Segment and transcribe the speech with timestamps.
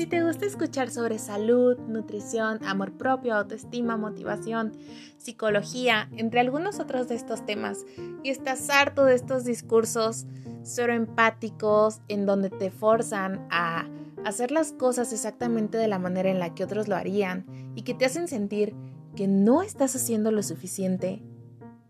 [0.00, 4.72] Si te gusta escuchar sobre salud, nutrición, amor propio, autoestima, motivación,
[5.18, 7.84] psicología, entre algunos otros de estos temas,
[8.22, 10.24] y estás harto de estos discursos
[10.62, 13.90] solo empáticos en donde te forzan a
[14.24, 17.44] hacer las cosas exactamente de la manera en la que otros lo harían
[17.74, 18.74] y que te hacen sentir
[19.16, 21.22] que no estás haciendo lo suficiente,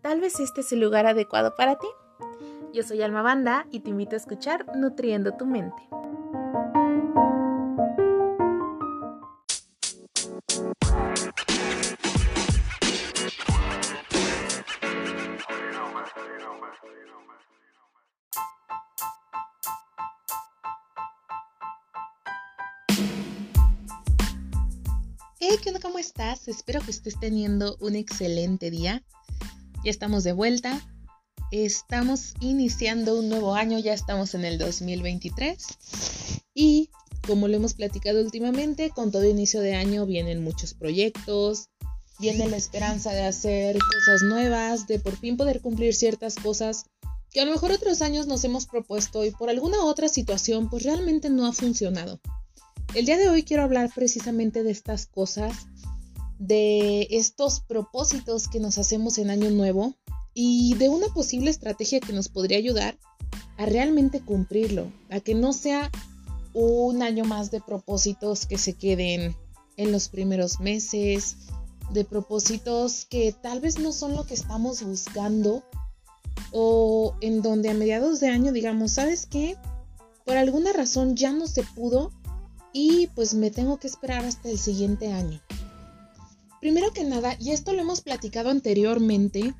[0.01, 1.87] tal vez este es el lugar adecuado para ti.
[2.73, 5.81] Yo soy Alma Banda y te invito a escuchar Nutriendo tu mente.
[25.51, 25.81] Hey, ¿qué onda?
[25.81, 26.47] ¿Cómo estás?
[26.47, 29.03] Espero que estés teniendo un excelente día.
[29.83, 30.81] Ya estamos de vuelta
[31.51, 35.61] Estamos iniciando un nuevo año, ya estamos en el 2023
[36.53, 36.89] y
[37.27, 41.67] como lo hemos platicado últimamente, con todo inicio de año vienen muchos proyectos,
[42.17, 46.85] viene la esperanza de hacer cosas nuevas, de por fin poder cumplir ciertas cosas
[47.29, 50.83] que a lo mejor otros años nos hemos propuesto y por alguna otra situación pues
[50.83, 52.21] realmente no ha funcionado.
[52.93, 55.53] El día de hoy quiero hablar precisamente de estas cosas,
[56.39, 59.95] de estos propósitos que nos hacemos en año nuevo
[60.33, 62.97] y de una posible estrategia que nos podría ayudar
[63.57, 65.89] a realmente cumplirlo, a que no sea
[66.53, 69.37] un año más de propósitos que se queden
[69.77, 71.37] en los primeros meses,
[71.93, 75.63] de propósitos que tal vez no son lo que estamos buscando
[76.51, 79.55] o en donde a mediados de año digamos, ¿sabes qué?
[80.25, 82.11] Por alguna razón ya no se pudo
[82.73, 85.41] y pues me tengo que esperar hasta el siguiente año.
[86.59, 89.55] Primero que nada, y esto lo hemos platicado anteriormente,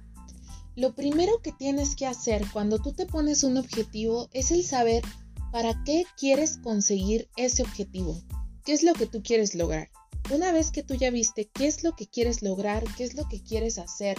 [0.76, 5.04] lo primero que tienes que hacer cuando tú te pones un objetivo es el saber
[5.52, 8.16] para qué quieres conseguir ese objetivo,
[8.64, 9.90] qué es lo que tú quieres lograr.
[10.30, 13.28] Una vez que tú ya viste qué es lo que quieres lograr, qué es lo
[13.28, 14.18] que quieres hacer,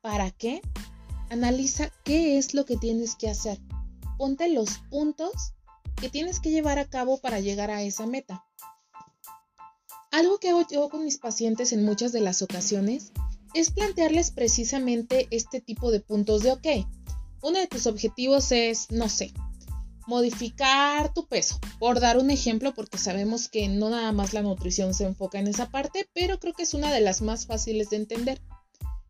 [0.00, 0.62] para qué,
[1.28, 3.58] analiza qué es lo que tienes que hacer.
[4.16, 5.52] Ponte los puntos
[6.00, 8.44] que tienes que llevar a cabo para llegar a esa meta.
[10.10, 13.12] Algo que hago yo con mis pacientes en muchas de las ocasiones
[13.54, 16.66] es plantearles precisamente este tipo de puntos de, ok,
[17.42, 19.32] uno de tus objetivos es, no sé,
[20.06, 24.94] modificar tu peso, por dar un ejemplo, porque sabemos que no nada más la nutrición
[24.94, 27.96] se enfoca en esa parte, pero creo que es una de las más fáciles de
[27.96, 28.40] entender.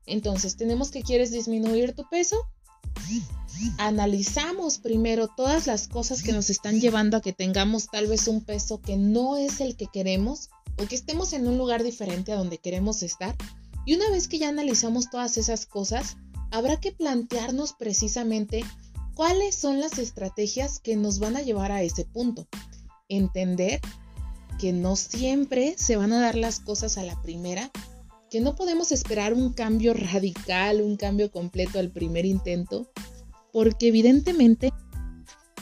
[0.07, 2.37] Entonces, tenemos que quieres disminuir tu peso.
[3.79, 8.43] Analizamos primero todas las cosas que nos están llevando a que tengamos tal vez un
[8.43, 12.37] peso que no es el que queremos o que estemos en un lugar diferente a
[12.37, 13.37] donde queremos estar
[13.85, 16.17] y una vez que ya analizamos todas esas cosas,
[16.51, 18.65] habrá que plantearnos precisamente
[19.15, 22.47] cuáles son las estrategias que nos van a llevar a ese punto.
[23.09, 23.81] Entender
[24.59, 27.71] que no siempre se van a dar las cosas a la primera,
[28.31, 32.89] que no podemos esperar un cambio radical, un cambio completo al primer intento,
[33.53, 34.73] porque evidentemente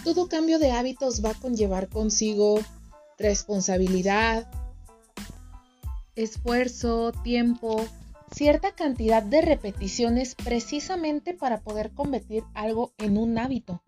[0.04, 2.60] todo cambio de hábitos va a conllevar consigo
[3.18, 4.50] responsabilidad,
[6.14, 7.84] esfuerzo, tiempo,
[8.32, 13.82] cierta cantidad de repeticiones precisamente para poder convertir algo en un hábito.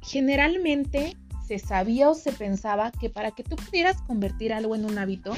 [0.00, 4.98] Generalmente se sabía o se pensaba que para que tú pudieras convertir algo en un
[4.98, 5.34] hábito,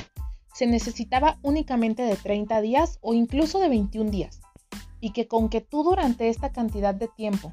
[0.56, 4.40] se necesitaba únicamente de 30 días o incluso de 21 días.
[5.00, 7.52] Y que con que tú durante esta cantidad de tiempo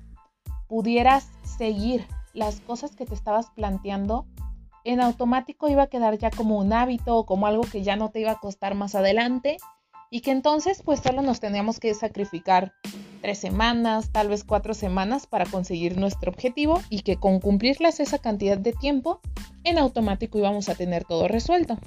[0.69, 1.27] pudieras
[1.57, 4.25] seguir las cosas que te estabas planteando,
[4.85, 8.09] en automático iba a quedar ya como un hábito o como algo que ya no
[8.09, 9.57] te iba a costar más adelante
[10.09, 12.71] y que entonces pues solo nos teníamos que sacrificar
[13.21, 18.19] tres semanas, tal vez cuatro semanas para conseguir nuestro objetivo y que con cumplirlas esa
[18.19, 19.19] cantidad de tiempo
[19.65, 21.77] en automático íbamos a tener todo resuelto.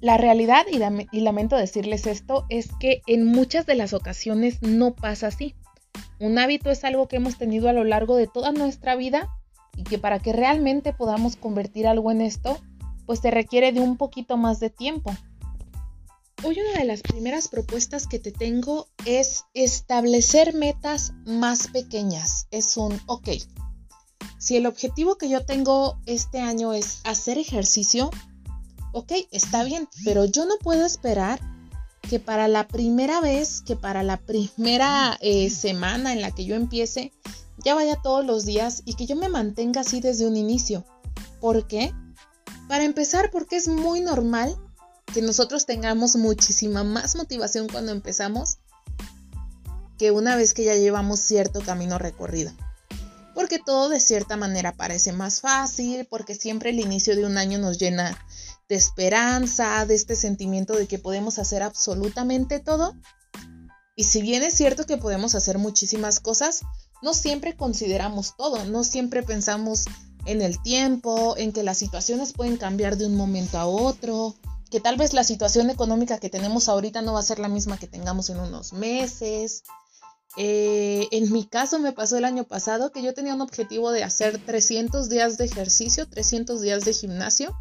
[0.00, 5.28] La realidad, y, lamento decirles esto, es que en muchas de las ocasiones no pasa
[5.28, 5.56] así.
[6.20, 9.28] Un hábito es algo que hemos tenido a lo largo de toda nuestra vida
[9.76, 12.60] y que para que realmente podamos convertir algo en esto,
[13.06, 15.12] pues se requiere de un poquito más de tiempo.
[16.44, 22.46] Hoy una de las primeras propuestas que te tengo es establecer metas más pequeñas.
[22.52, 23.30] Es un, ok,
[24.38, 28.10] si el objetivo que yo tengo este año es hacer ejercicio,
[28.92, 31.40] ok, está bien, pero yo no puedo esperar
[32.08, 36.54] que para la primera vez, que para la primera eh, semana en la que yo
[36.54, 37.12] empiece,
[37.64, 40.84] ya vaya todos los días y que yo me mantenga así desde un inicio.
[41.40, 41.92] ¿Por qué?
[42.68, 44.56] Para empezar, porque es muy normal
[45.12, 48.58] que nosotros tengamos muchísima más motivación cuando empezamos
[49.98, 52.52] que una vez que ya llevamos cierto camino recorrido.
[53.34, 57.38] ¿Por porque todo de cierta manera parece más fácil, porque siempre el inicio de un
[57.38, 58.18] año nos llena
[58.68, 62.94] de esperanza, de este sentimiento de que podemos hacer absolutamente todo.
[63.96, 66.60] Y si bien es cierto que podemos hacer muchísimas cosas,
[67.02, 69.86] no siempre consideramos todo, no siempre pensamos
[70.26, 74.34] en el tiempo, en que las situaciones pueden cambiar de un momento a otro,
[74.70, 77.78] que tal vez la situación económica que tenemos ahorita no va a ser la misma
[77.78, 79.62] que tengamos en unos meses.
[80.36, 84.04] Eh, en mi caso me pasó el año pasado que yo tenía un objetivo de
[84.04, 87.56] hacer 300 días de ejercicio, 300 días de gimnasio,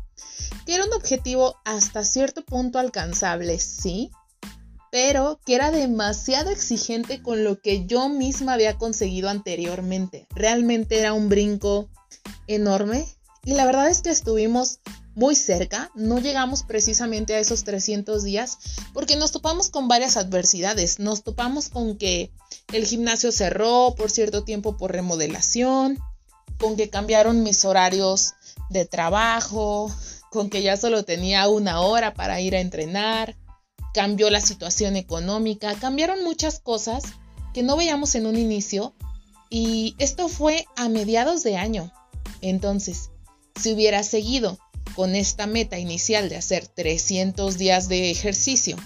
[0.65, 4.11] que era un objetivo hasta cierto punto alcanzable, sí,
[4.91, 10.27] pero que era demasiado exigente con lo que yo misma había conseguido anteriormente.
[10.33, 11.89] Realmente era un brinco
[12.47, 13.07] enorme
[13.43, 14.79] y la verdad es que estuvimos
[15.15, 18.59] muy cerca, no llegamos precisamente a esos 300 días
[18.93, 22.31] porque nos topamos con varias adversidades, nos topamos con que
[22.71, 25.97] el gimnasio cerró por cierto tiempo por remodelación,
[26.59, 28.33] con que cambiaron mis horarios
[28.69, 29.91] de trabajo,
[30.29, 33.37] con que ya solo tenía una hora para ir a entrenar,
[33.93, 37.03] cambió la situación económica, cambiaron muchas cosas
[37.53, 38.93] que no veíamos en un inicio.
[39.49, 41.91] Y esto fue a mediados de año.
[42.41, 43.09] Entonces,
[43.59, 44.59] si hubiera seguido
[44.95, 48.77] con esta meta inicial de hacer 300 días de ejercicio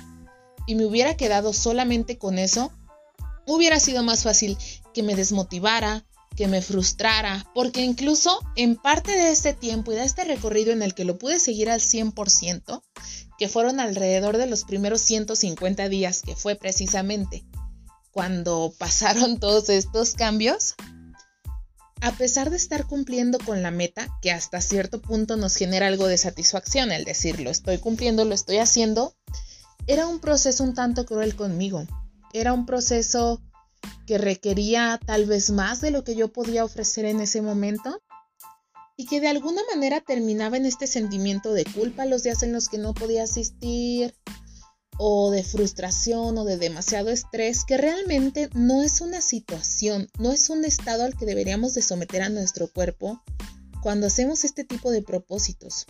[0.68, 2.72] y me hubiera quedado solamente con eso,
[3.48, 4.58] hubiera sido más fácil
[4.94, 6.06] que me desmotivara,
[6.36, 10.82] que me frustrara, porque incluso en parte de este tiempo y de este recorrido en
[10.82, 12.82] el que lo pude seguir al 100%,
[13.38, 17.44] que fueron alrededor de los primeros 150 días, que fue precisamente
[18.12, 20.76] cuando pasaron todos estos cambios,
[22.02, 26.08] a pesar de estar cumpliendo con la meta, que hasta cierto punto nos genera algo
[26.08, 29.16] de satisfacción el decir lo estoy cumpliendo, lo estoy haciendo,
[29.88, 31.86] era un proceso un tanto cruel conmigo.
[32.34, 33.42] Era un proceso
[34.06, 38.02] que requería tal vez más de lo que yo podía ofrecer en ese momento
[38.98, 42.70] y que de alguna manera terminaba en este sentimiento de culpa los días en los
[42.70, 44.14] que no podía asistir,
[45.04, 50.52] o de frustración o de demasiado estrés que realmente no es una situación, no es
[50.52, 53.20] un estado al que deberíamos de someter a nuestro cuerpo
[53.82, 55.88] cuando hacemos este tipo de propósitos.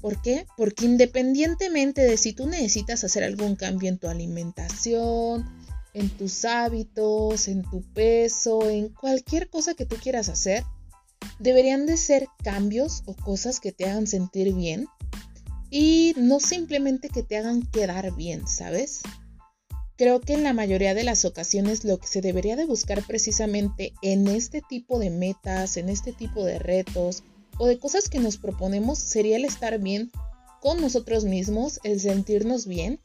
[0.00, 0.46] ¿Por qué?
[0.56, 5.44] Porque independientemente de si tú necesitas hacer algún cambio en tu alimentación,
[5.98, 10.64] en tus hábitos, en tu peso, en cualquier cosa que tú quieras hacer,
[11.38, 14.86] deberían de ser cambios o cosas que te hagan sentir bien
[15.70, 19.00] y no simplemente que te hagan quedar bien, ¿sabes?
[19.96, 23.92] Creo que en la mayoría de las ocasiones lo que se debería de buscar precisamente
[24.00, 27.24] en este tipo de metas, en este tipo de retos
[27.58, 30.12] o de cosas que nos proponemos sería el estar bien
[30.60, 33.00] con nosotros mismos, el sentirnos bien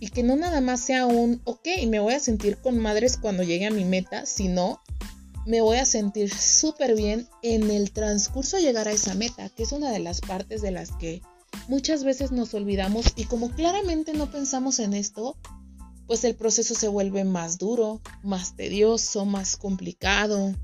[0.00, 3.42] y que no nada más sea un, ok, me voy a sentir con madres cuando
[3.42, 4.80] llegue a mi meta, sino
[5.46, 9.62] me voy a sentir súper bien en el transcurso a llegar a esa meta, que
[9.62, 11.22] es una de las partes de las que
[11.68, 15.36] muchas veces nos olvidamos y como claramente no pensamos en esto,
[16.06, 20.54] pues el proceso se vuelve más duro, más tedioso, más complicado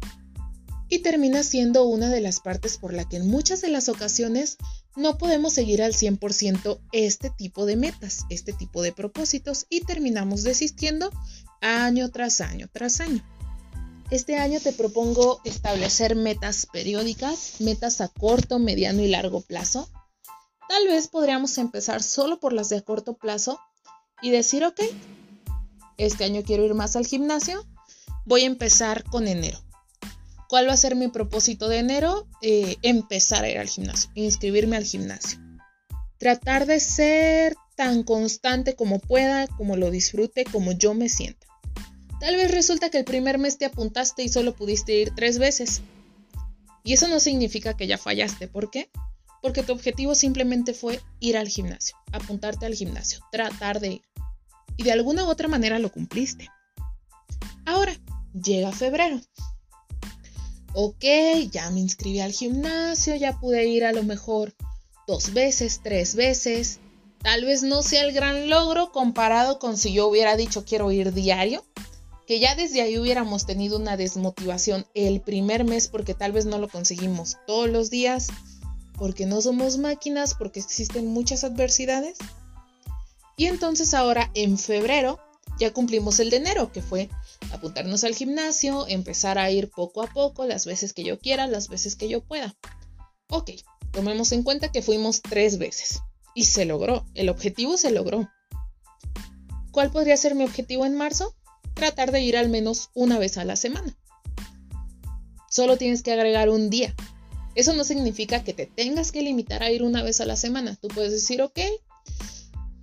[0.89, 4.57] y termina siendo una de las partes por la que en muchas de las ocasiones
[4.97, 10.43] no podemos seguir al 100% este tipo de metas, este tipo de propósitos y terminamos
[10.43, 11.11] desistiendo
[11.61, 13.25] año tras año tras año.
[14.11, 19.89] Este año te propongo establecer metas periódicas, metas a corto, mediano y largo plazo,
[20.69, 23.61] Tal vez podríamos empezar solo por las de corto plazo
[24.23, 24.81] y decir, ok,
[25.99, 27.65] este año quiero ir más al gimnasio,
[28.25, 29.59] voy a empezar con enero.
[30.49, 32.29] ¿Cuál va a ser mi propósito de enero?
[32.43, 35.39] Eh, empezar a ir al gimnasio, inscribirme al gimnasio.
[36.19, 41.47] Tratar de ser tan constante como pueda, como lo disfrute, como yo me sienta.
[42.21, 45.83] Tal vez resulta que el primer mes te apuntaste y solo pudiste ir tres veces.
[46.85, 48.47] Y eso no significa que ya fallaste.
[48.47, 48.91] ¿Por qué?
[49.45, 54.03] porque tu objetivo simplemente fue ir al gimnasio, apuntarte al gimnasio, tratar de ir.
[54.79, 56.49] Y de alguna u otra manera lo cumpliste.
[57.67, 57.93] Ahora,
[58.33, 59.21] llega febrero.
[60.77, 61.05] Ok,
[61.53, 64.55] ya me inscribí al gimnasio, ya pude ir a lo mejor
[65.07, 66.81] dos veces, tres veces.
[67.23, 71.13] Tal vez no sea el gran logro comparado con si yo hubiera dicho quiero ir
[71.13, 71.65] diario,
[72.27, 76.59] que ya desde ahí hubiéramos tenido una desmotivación el primer mes porque tal vez no
[76.59, 78.27] lo conseguimos todos los días
[78.99, 82.19] porque no somos máquinas, porque existen muchas adversidades.
[83.37, 85.21] Y entonces ahora en febrero
[85.59, 87.11] ya cumplimos el de enero, que fue
[87.53, 91.69] apuntarnos al gimnasio, empezar a ir poco a poco, las veces que yo quiera, las
[91.69, 92.55] veces que yo pueda.
[93.29, 93.51] Ok,
[93.93, 96.01] tomemos en cuenta que fuimos tres veces.
[96.35, 98.29] Y se logró, el objetivo se logró.
[99.71, 101.35] ¿Cuál podría ser mi objetivo en marzo?
[101.75, 103.97] Tratar de ir al menos una vez a la semana.
[105.51, 106.95] Solo tienes que agregar un día.
[107.55, 110.77] Eso no significa que te tengas que limitar a ir una vez a la semana.
[110.77, 111.61] Tú puedes decir, ok,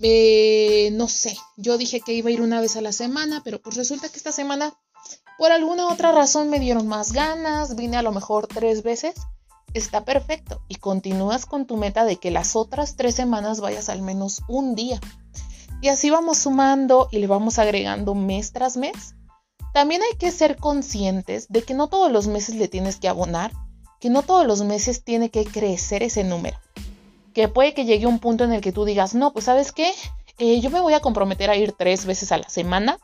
[0.02, 3.62] eh, no sé, yo dije que iba a ir una vez a la semana, pero
[3.62, 4.74] pues resulta que esta semana
[5.38, 9.16] por alguna otra razón me dieron más ganas, vine a lo mejor tres veces.
[9.74, 14.02] Está perfecto y continúas con tu meta de que las otras tres semanas vayas al
[14.02, 15.00] menos un día.
[15.82, 19.16] Y así vamos sumando y le vamos agregando mes tras mes.
[19.74, 23.52] También hay que ser conscientes de que no todos los meses le tienes que abonar,
[24.00, 26.60] que no todos los meses tiene que crecer ese número
[27.34, 29.92] que puede que llegue un punto en el que tú digas, no, pues sabes qué,
[30.38, 33.00] eh, yo me voy a comprometer a ir tres veces a la semana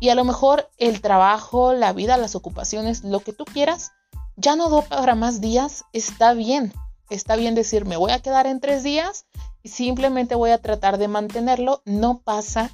[0.00, 3.92] y a lo mejor el trabajo, la vida, las ocupaciones, lo que tú quieras,
[4.36, 6.72] ya no do para más días, está bien.
[7.10, 9.24] Está bien decir, me voy a quedar en tres días
[9.62, 12.70] y simplemente voy a tratar de mantenerlo, no pasa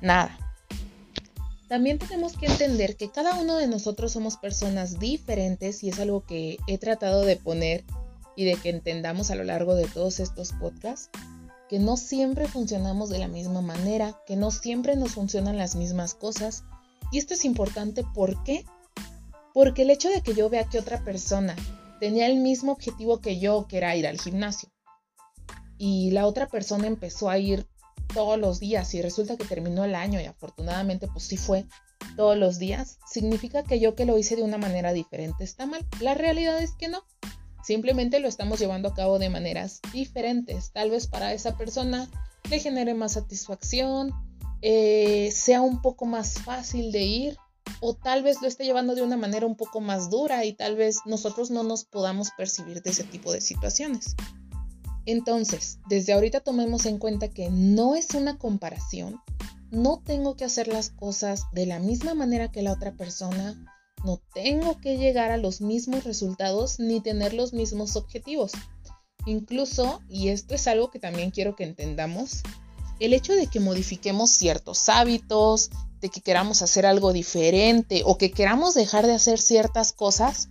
[0.00, 0.36] nada.
[1.68, 6.22] También tenemos que entender que cada uno de nosotros somos personas diferentes y es algo
[6.24, 7.84] que he tratado de poner
[8.38, 11.10] y de que entendamos a lo largo de todos estos podcasts
[11.68, 16.14] que no siempre funcionamos de la misma manera, que no siempre nos funcionan las mismas
[16.14, 16.62] cosas.
[17.10, 18.64] Y esto es importante, ¿por qué?
[19.52, 21.56] Porque el hecho de que yo vea que otra persona
[21.98, 24.68] tenía el mismo objetivo que yo, que era ir al gimnasio,
[25.76, 27.66] y la otra persona empezó a ir
[28.14, 31.66] todos los días y resulta que terminó el año y afortunadamente pues sí fue
[32.16, 35.84] todos los días, significa que yo que lo hice de una manera diferente está mal.
[36.00, 37.02] La realidad es que no.
[37.68, 40.72] Simplemente lo estamos llevando a cabo de maneras diferentes.
[40.72, 42.08] Tal vez para esa persona
[42.48, 44.10] le genere más satisfacción,
[44.62, 47.36] eh, sea un poco más fácil de ir
[47.80, 50.76] o tal vez lo esté llevando de una manera un poco más dura y tal
[50.76, 54.16] vez nosotros no nos podamos percibir de ese tipo de situaciones.
[55.04, 59.20] Entonces, desde ahorita tomemos en cuenta que no es una comparación,
[59.70, 63.62] no tengo que hacer las cosas de la misma manera que la otra persona,
[64.04, 68.52] no tengo que llegar a los mismos resultados ni tener los mismos objetivos.
[69.26, 72.42] Incluso, y esto es algo que también quiero que entendamos,
[73.00, 78.30] el hecho de que modifiquemos ciertos hábitos, de que queramos hacer algo diferente o que
[78.30, 80.48] queramos dejar de hacer ciertas cosas,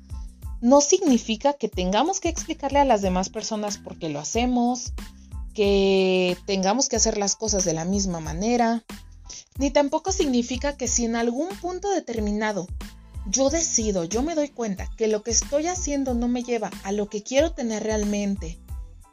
[0.61, 4.93] no significa que tengamos que explicarle a las demás personas por qué lo hacemos,
[5.53, 8.83] que tengamos que hacer las cosas de la misma manera,
[9.57, 12.67] ni tampoco significa que si en algún punto determinado
[13.29, 16.91] yo decido, yo me doy cuenta que lo que estoy haciendo no me lleva a
[16.91, 18.59] lo que quiero tener realmente,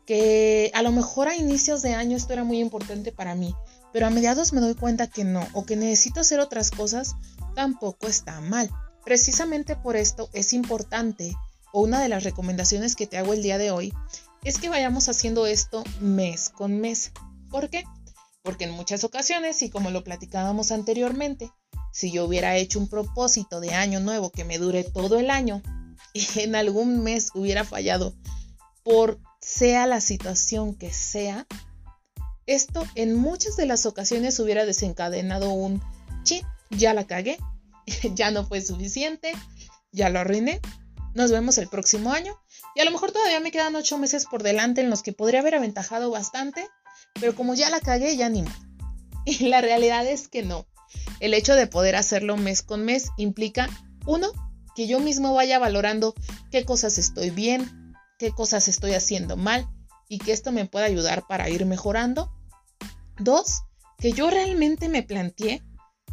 [0.06, 3.54] que a lo mejor a inicios de año esto era muy importante para mí,
[3.92, 7.16] pero a mediados me doy cuenta que no, o que necesito hacer otras cosas,
[7.54, 8.70] tampoco está mal.
[9.04, 11.34] Precisamente por esto es importante,
[11.72, 13.92] o una de las recomendaciones que te hago el día de hoy,
[14.44, 17.12] es que vayamos haciendo esto mes con mes.
[17.50, 17.84] ¿Por qué?
[18.42, 21.50] Porque en muchas ocasiones, y como lo platicábamos anteriormente,
[21.94, 25.62] si yo hubiera hecho un propósito de año nuevo que me dure todo el año
[26.12, 28.16] y en algún mes hubiera fallado
[28.82, 31.46] por sea la situación que sea,
[32.46, 35.80] esto en muchas de las ocasiones hubiera desencadenado un
[36.24, 37.38] chit, ya la cagué,
[38.14, 39.32] ya no fue suficiente,
[39.92, 40.60] ya lo arruiné,
[41.14, 42.36] nos vemos el próximo año
[42.74, 45.40] y a lo mejor todavía me quedan ocho meses por delante en los que podría
[45.40, 46.66] haber aventajado bastante,
[47.20, 48.44] pero como ya la cagué, ya ni.
[49.26, 50.66] Y la realidad es que no.
[51.20, 53.68] El hecho de poder hacerlo mes con mes implica,
[54.06, 54.32] uno,
[54.74, 56.14] que yo mismo vaya valorando
[56.50, 59.68] qué cosas estoy bien, qué cosas estoy haciendo mal
[60.08, 62.32] y que esto me pueda ayudar para ir mejorando.
[63.18, 63.62] Dos,
[63.98, 65.62] que yo realmente me planteé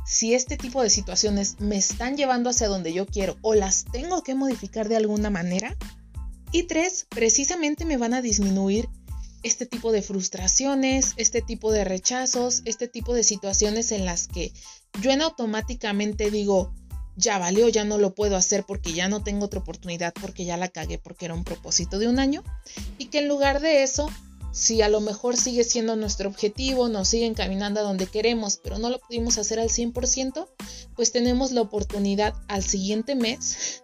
[0.06, 4.24] si este tipo de situaciones me están llevando hacia donde yo quiero o las tengo
[4.24, 5.76] que modificar de alguna manera.
[6.52, 8.90] Y tres, precisamente me van a disminuir
[9.44, 14.54] este tipo de frustraciones, este tipo de rechazos, este tipo de situaciones en las que
[15.02, 16.74] yo en automáticamente digo,
[17.16, 20.58] ya valió, ya no lo puedo hacer porque ya no tengo otra oportunidad, porque ya
[20.58, 22.44] la cagué, porque era un propósito de un año,
[22.98, 24.10] y que en lugar de eso,
[24.52, 28.80] si a lo mejor sigue siendo nuestro objetivo, nos sigue encaminando a donde queremos, pero
[28.80, 30.48] no lo pudimos hacer al 100%,
[30.96, 33.84] pues tenemos la oportunidad al siguiente mes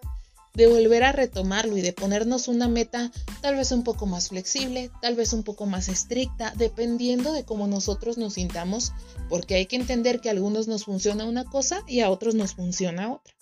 [0.58, 3.12] de volver a retomarlo y de ponernos una meta
[3.42, 7.68] tal vez un poco más flexible, tal vez un poco más estricta, dependiendo de cómo
[7.68, 8.92] nosotros nos sintamos,
[9.30, 12.56] porque hay que entender que a algunos nos funciona una cosa y a otros nos
[12.56, 13.36] funciona otra.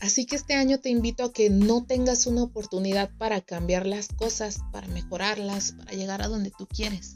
[0.00, 4.08] Así que este año te invito a que no tengas una oportunidad para cambiar las
[4.08, 7.14] cosas, para mejorarlas, para llegar a donde tú quieres.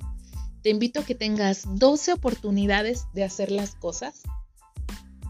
[0.62, 4.23] Te invito a que tengas 12 oportunidades de hacer las cosas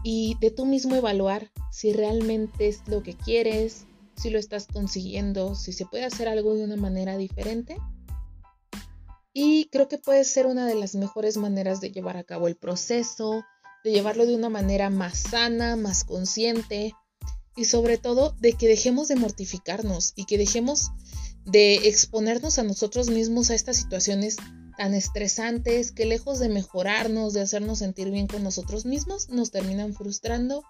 [0.03, 5.55] y de tú mismo evaluar si realmente es lo que quieres, si lo estás consiguiendo,
[5.55, 7.77] si se puede hacer algo de una manera diferente.
[9.33, 12.57] Y creo que puede ser una de las mejores maneras de llevar a cabo el
[12.57, 13.43] proceso,
[13.83, 16.93] de llevarlo de una manera más sana, más consciente
[17.55, 20.91] y sobre todo de que dejemos de mortificarnos y que dejemos
[21.45, 24.37] de exponernos a nosotros mismos a estas situaciones
[24.81, 29.93] tan estresantes que lejos de mejorarnos, de hacernos sentir bien con nosotros mismos, nos terminan
[29.93, 30.63] frustrando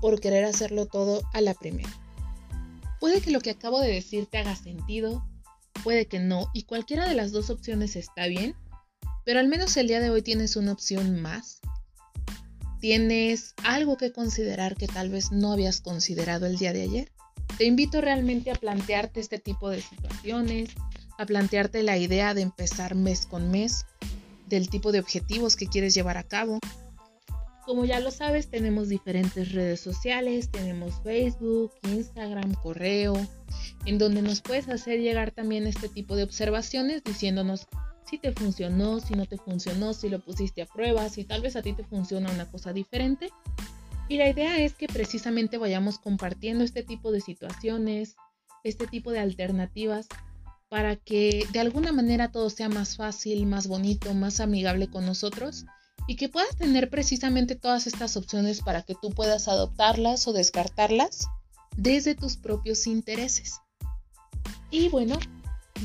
[0.00, 1.88] por querer hacerlo todo a la primera.
[2.98, 5.24] Puede que lo que acabo de decir te haga sentido,
[5.84, 8.56] puede que no, y cualquiera de las dos opciones está bien,
[9.24, 11.60] pero al menos el día de hoy tienes una opción más.
[12.80, 17.12] Tienes algo que considerar que tal vez no habías considerado el día de ayer.
[17.58, 20.70] Te invito realmente a plantearte este tipo de situaciones,
[21.18, 23.86] a plantearte la idea de empezar mes con mes,
[24.46, 26.58] del tipo de objetivos que quieres llevar a cabo.
[27.64, 33.14] Como ya lo sabes, tenemos diferentes redes sociales, tenemos Facebook, Instagram, correo,
[33.86, 37.66] en donde nos puedes hacer llegar también este tipo de observaciones diciéndonos
[38.04, 41.56] si te funcionó, si no te funcionó, si lo pusiste a prueba, si tal vez
[41.56, 43.30] a ti te funciona una cosa diferente.
[44.08, 48.16] Y la idea es que precisamente vayamos compartiendo este tipo de situaciones,
[48.62, 50.06] este tipo de alternativas
[50.74, 55.66] para que de alguna manera todo sea más fácil, más bonito, más amigable con nosotros
[56.08, 61.28] y que puedas tener precisamente todas estas opciones para que tú puedas adoptarlas o descartarlas
[61.76, 63.60] desde tus propios intereses.
[64.72, 65.16] Y bueno,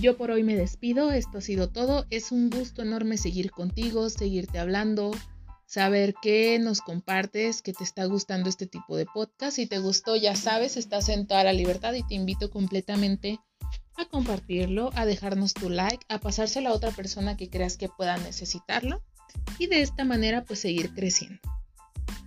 [0.01, 4.09] yo por hoy me despido, esto ha sido todo, es un gusto enorme seguir contigo,
[4.09, 5.11] seguirte hablando,
[5.67, 9.57] saber que nos compartes, que te está gustando este tipo de podcast.
[9.57, 13.39] Si te gustó, ya sabes, estás en toda la libertad y te invito completamente
[13.99, 18.17] a compartirlo, a dejarnos tu like, a pasárselo a otra persona que creas que pueda
[18.17, 19.01] necesitarlo
[19.57, 21.39] y de esta manera pues seguir creciendo.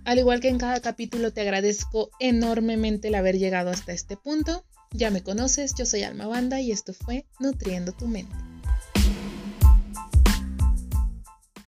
[0.05, 4.65] Al igual que en cada capítulo te agradezco enormemente el haber llegado hasta este punto.
[4.91, 8.52] Ya me conoces, yo soy Alma Banda y esto fue Nutriendo tu mente.